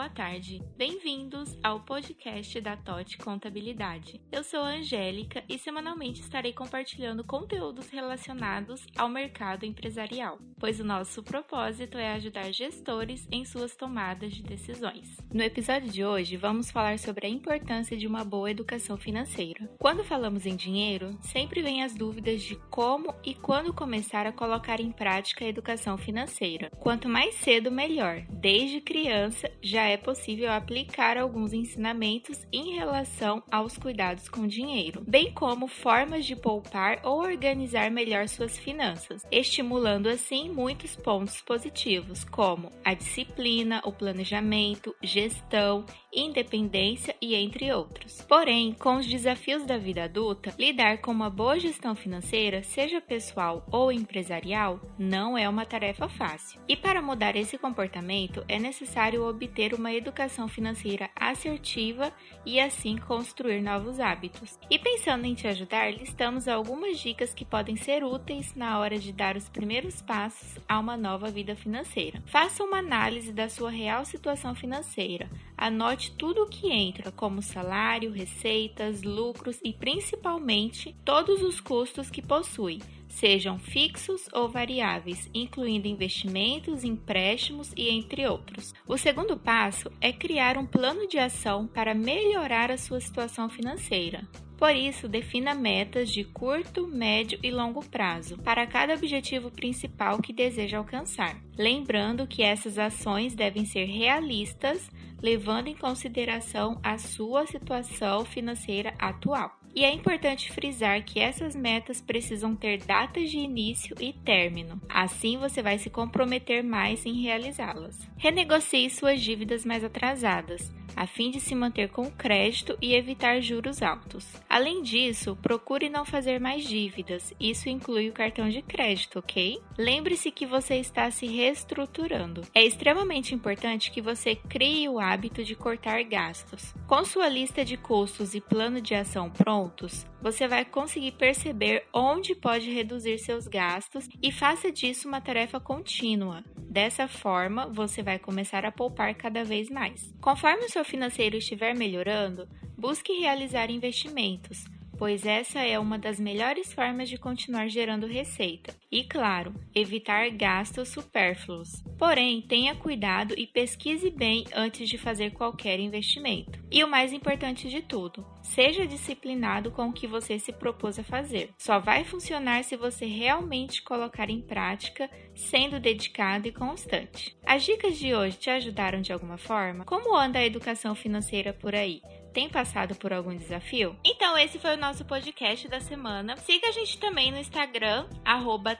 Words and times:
boa 0.00 0.08
tarde. 0.08 0.62
Bem-vindos 0.78 1.58
ao 1.62 1.80
podcast 1.80 2.58
da 2.62 2.74
TOT 2.74 3.18
Contabilidade. 3.18 4.18
Eu 4.32 4.42
sou 4.42 4.60
a 4.60 4.70
Angélica 4.70 5.44
e 5.46 5.58
semanalmente 5.58 6.22
estarei 6.22 6.54
compartilhando 6.54 7.22
conteúdos 7.22 7.90
relacionados 7.90 8.86
ao 8.96 9.10
mercado 9.10 9.66
empresarial, 9.66 10.38
pois 10.58 10.80
o 10.80 10.84
nosso 10.84 11.22
propósito 11.22 11.98
é 11.98 12.14
ajudar 12.14 12.50
gestores 12.50 13.28
em 13.30 13.44
suas 13.44 13.76
tomadas 13.76 14.32
de 14.32 14.42
decisões. 14.42 15.18
No 15.30 15.42
episódio 15.42 15.90
de 15.90 16.02
hoje, 16.02 16.34
vamos 16.34 16.70
falar 16.70 16.98
sobre 16.98 17.26
a 17.26 17.30
importância 17.30 17.94
de 17.94 18.06
uma 18.06 18.24
boa 18.24 18.50
educação 18.50 18.96
financeira. 18.96 19.68
Quando 19.78 20.02
falamos 20.02 20.46
em 20.46 20.56
dinheiro, 20.56 21.18
sempre 21.20 21.60
vem 21.60 21.82
as 21.82 21.92
dúvidas 21.92 22.42
de 22.42 22.56
como 22.70 23.14
e 23.22 23.34
quando 23.34 23.74
começar 23.74 24.26
a 24.26 24.32
colocar 24.32 24.80
em 24.80 24.92
prática 24.92 25.44
a 25.44 25.48
educação 25.48 25.98
financeira. 25.98 26.70
Quanto 26.80 27.06
mais 27.06 27.34
cedo, 27.34 27.70
melhor. 27.70 28.22
Desde 28.30 28.80
criança, 28.80 29.52
já 29.60 29.89
é 29.90 29.96
possível 29.96 30.50
aplicar 30.52 31.18
alguns 31.18 31.52
ensinamentos 31.52 32.46
em 32.52 32.74
relação 32.74 33.42
aos 33.50 33.76
cuidados 33.76 34.28
com 34.28 34.46
dinheiro, 34.46 35.02
bem 35.06 35.32
como 35.32 35.66
formas 35.66 36.24
de 36.24 36.36
poupar 36.36 37.00
ou 37.02 37.20
organizar 37.20 37.90
melhor 37.90 38.28
suas 38.28 38.56
finanças, 38.58 39.22
estimulando 39.30 40.08
assim 40.08 40.48
muitos 40.48 40.94
pontos 40.96 41.40
positivos, 41.40 42.24
como 42.24 42.70
a 42.84 42.94
disciplina, 42.94 43.80
o 43.84 43.92
planejamento, 43.92 44.94
gestão, 45.02 45.84
independência 46.12 47.14
e 47.20 47.34
entre 47.34 47.72
outros. 47.72 48.22
Porém, 48.22 48.72
com 48.72 48.96
os 48.96 49.06
desafios 49.06 49.64
da 49.64 49.78
vida 49.78 50.04
adulta, 50.04 50.54
lidar 50.58 50.98
com 50.98 51.10
uma 51.10 51.30
boa 51.30 51.58
gestão 51.58 51.94
financeira, 51.94 52.62
seja 52.62 53.00
pessoal 53.00 53.66
ou 53.70 53.92
empresarial, 53.92 54.80
não 54.98 55.38
é 55.38 55.48
uma 55.48 55.64
tarefa 55.64 56.08
fácil. 56.08 56.60
E 56.68 56.76
para 56.76 57.02
mudar 57.02 57.36
esse 57.36 57.56
comportamento, 57.56 58.44
é 58.48 58.58
necessário 58.58 59.26
obter 59.26 59.72
uma 59.72 59.79
educação 59.88 60.48
financeira 60.48 61.08
assertiva 61.14 62.12
e 62.44 62.60
assim 62.60 62.98
construir 62.98 63.62
novos 63.62 64.00
hábitos. 64.00 64.58
E 64.70 64.78
pensando 64.78 65.24
em 65.24 65.34
te 65.34 65.46
ajudar, 65.46 65.92
listamos 65.92 66.48
algumas 66.48 66.98
dicas 66.98 67.32
que 67.32 67.44
podem 67.44 67.76
ser 67.76 68.04
úteis 68.04 68.54
na 68.54 68.78
hora 68.78 68.98
de 68.98 69.12
dar 69.12 69.36
os 69.36 69.48
primeiros 69.48 70.02
passos 70.02 70.58
a 70.68 70.78
uma 70.78 70.96
nova 70.96 71.30
vida 71.30 71.54
financeira. 71.54 72.22
Faça 72.26 72.64
uma 72.64 72.78
análise 72.78 73.32
da 73.32 73.48
sua 73.48 73.70
real 73.70 74.04
situação 74.04 74.54
financeira. 74.54 75.30
Anote 75.56 76.12
tudo 76.12 76.42
o 76.42 76.48
que 76.48 76.70
entra, 76.70 77.12
como 77.12 77.42
salário, 77.42 78.12
receitas, 78.12 79.02
lucros 79.02 79.60
e 79.62 79.72
principalmente 79.72 80.96
todos 81.04 81.42
os 81.42 81.60
custos 81.60 82.10
que 82.10 82.22
possui 82.22 82.80
sejam 83.10 83.58
fixos 83.58 84.28
ou 84.32 84.48
variáveis, 84.48 85.28
incluindo 85.34 85.86
investimentos, 85.86 86.84
empréstimos 86.84 87.72
e 87.76 87.90
entre 87.90 88.26
outros. 88.26 88.72
O 88.86 88.96
segundo 88.96 89.36
passo 89.36 89.90
é 90.00 90.12
criar 90.12 90.56
um 90.56 90.64
plano 90.64 91.06
de 91.06 91.18
ação 91.18 91.66
para 91.66 91.94
melhorar 91.94 92.70
a 92.70 92.78
sua 92.78 93.00
situação 93.00 93.50
financeira. 93.50 94.26
Por 94.56 94.76
isso, 94.76 95.08
defina 95.08 95.54
metas 95.54 96.10
de 96.10 96.22
curto, 96.22 96.86
médio 96.86 97.38
e 97.42 97.50
longo 97.50 97.82
prazo 97.82 98.36
para 98.38 98.66
cada 98.66 98.92
objetivo 98.92 99.50
principal 99.50 100.20
que 100.20 100.34
deseja 100.34 100.76
alcançar. 100.76 101.40
Lembrando 101.56 102.26
que 102.26 102.42
essas 102.42 102.78
ações 102.78 103.34
devem 103.34 103.64
ser 103.64 103.86
realistas, 103.86 104.90
levando 105.22 105.68
em 105.68 105.74
consideração 105.74 106.78
a 106.82 106.98
sua 106.98 107.46
situação 107.46 108.24
financeira 108.26 108.94
atual. 108.98 109.59
E 109.74 109.84
é 109.84 109.92
importante 109.92 110.52
frisar 110.52 111.04
que 111.04 111.20
essas 111.20 111.54
metas 111.54 112.00
precisam 112.00 112.56
ter 112.56 112.78
datas 112.78 113.30
de 113.30 113.38
início 113.38 113.96
e 114.00 114.12
término, 114.12 114.80
assim 114.88 115.38
você 115.38 115.62
vai 115.62 115.78
se 115.78 115.88
comprometer 115.88 116.62
mais 116.62 117.06
em 117.06 117.22
realizá-las. 117.22 117.96
Renegocie 118.16 118.90
suas 118.90 119.20
dívidas 119.20 119.64
mais 119.64 119.84
atrasadas 119.84 120.72
a 120.96 121.06
fim 121.06 121.30
de 121.30 121.40
se 121.40 121.54
manter 121.54 121.88
com 121.88 122.10
crédito 122.10 122.76
e 122.80 122.94
evitar 122.94 123.40
juros 123.40 123.82
altos. 123.82 124.26
Além 124.48 124.82
disso, 124.82 125.36
procure 125.40 125.88
não 125.88 126.04
fazer 126.04 126.40
mais 126.40 126.64
dívidas, 126.64 127.32
isso 127.38 127.68
inclui 127.68 128.08
o 128.08 128.12
cartão 128.12 128.48
de 128.48 128.62
crédito, 128.62 129.18
ok? 129.18 129.60
Lembre-se 129.78 130.30
que 130.30 130.46
você 130.46 130.76
está 130.76 131.10
se 131.10 131.26
reestruturando. 131.26 132.42
É 132.54 132.64
extremamente 132.64 133.34
importante 133.34 133.90
que 133.90 134.02
você 134.02 134.34
crie 134.34 134.88
o 134.88 134.98
hábito 134.98 135.44
de 135.44 135.54
cortar 135.54 136.02
gastos. 136.04 136.74
Com 136.86 137.04
sua 137.04 137.28
lista 137.28 137.64
de 137.64 137.76
custos 137.76 138.34
e 138.34 138.40
plano 138.40 138.80
de 138.80 138.94
ação 138.94 139.30
prontos, 139.30 140.06
você 140.20 140.46
vai 140.46 140.64
conseguir 140.64 141.12
perceber 141.12 141.86
onde 141.92 142.34
pode 142.34 142.70
reduzir 142.70 143.18
seus 143.18 143.46
gastos 143.46 144.08
e 144.22 144.30
faça 144.30 144.70
disso 144.70 145.08
uma 145.08 145.20
tarefa 145.20 145.58
contínua. 145.58 146.44
Dessa 146.56 147.08
forma, 147.08 147.66
você 147.66 148.02
vai 148.02 148.18
começar 148.18 148.64
a 148.64 148.70
poupar 148.70 149.14
cada 149.14 149.42
vez 149.42 149.68
mais. 149.68 150.14
Conforme 150.20 150.66
o 150.66 150.70
seu 150.70 150.79
financeiro 150.84 151.36
estiver 151.36 151.74
melhorando, 151.74 152.48
busque 152.76 153.12
realizar 153.12 153.70
investimentos 153.70 154.64
pois 155.00 155.24
essa 155.24 155.60
é 155.60 155.78
uma 155.78 155.98
das 155.98 156.20
melhores 156.20 156.74
formas 156.74 157.08
de 157.08 157.16
continuar 157.16 157.68
gerando 157.68 158.06
receita. 158.06 158.74
E 158.92 159.02
claro, 159.02 159.54
evitar 159.74 160.28
gastos 160.28 160.90
supérfluos. 160.90 161.82
Porém, 161.98 162.42
tenha 162.42 162.74
cuidado 162.74 163.32
e 163.34 163.46
pesquise 163.46 164.10
bem 164.10 164.44
antes 164.54 164.90
de 164.90 164.98
fazer 164.98 165.30
qualquer 165.30 165.80
investimento. 165.80 166.62
E 166.70 166.84
o 166.84 166.90
mais 166.90 167.14
importante 167.14 167.70
de 167.70 167.80
tudo, 167.80 168.26
seja 168.42 168.86
disciplinado 168.86 169.70
com 169.70 169.88
o 169.88 169.92
que 169.92 170.06
você 170.06 170.38
se 170.38 170.52
propôs 170.52 170.98
a 170.98 171.02
fazer. 171.02 171.48
Só 171.56 171.78
vai 171.78 172.04
funcionar 172.04 172.62
se 172.62 172.76
você 172.76 173.06
realmente 173.06 173.82
colocar 173.82 174.28
em 174.28 174.42
prática, 174.42 175.10
sendo 175.34 175.80
dedicado 175.80 176.46
e 176.46 176.52
constante. 176.52 177.34
As 177.46 177.64
dicas 177.64 177.96
de 177.96 178.14
hoje 178.14 178.36
te 178.36 178.50
ajudaram 178.50 179.00
de 179.00 179.14
alguma 179.14 179.38
forma? 179.38 179.82
Como 179.86 180.14
anda 180.14 180.38
a 180.38 180.44
educação 180.44 180.94
financeira 180.94 181.54
por 181.54 181.74
aí? 181.74 182.02
Tem 182.32 182.48
passado 182.48 182.94
por 182.94 183.12
algum 183.12 183.36
desafio? 183.36 183.96
Então, 184.04 184.38
esse 184.38 184.58
foi 184.58 184.74
o 184.74 184.78
nosso 184.78 185.04
podcast 185.04 185.68
da 185.68 185.80
semana. 185.80 186.36
Siga 186.36 186.68
a 186.68 186.72
gente 186.72 186.98
também 186.98 187.32
no 187.32 187.38
Instagram, 187.38 188.06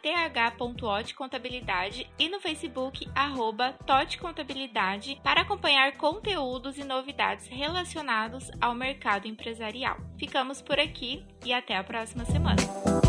th.otcontabilidade 0.03 2.09
e 2.19 2.29
no 2.29 2.41
Facebook, 2.41 3.09
arroba 3.15 3.75
Contabilidade, 4.21 5.21
para 5.23 5.43
acompanhar 5.43 5.97
conteúdos 5.97 6.79
e 6.79 6.85
novidades 6.85 7.47
relacionados 7.49 8.51
ao 8.61 8.75
mercado 8.75 9.27
empresarial. 9.27 9.97
Ficamos 10.19 10.63
por 10.63 10.79
aqui 10.79 11.25
e 11.45 11.53
até 11.53 11.77
a 11.77 11.85
próxima 11.85 12.25
semana. 12.25 13.00